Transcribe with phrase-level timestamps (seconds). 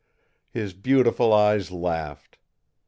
[0.49, 2.39] His beautiful eyes laughed.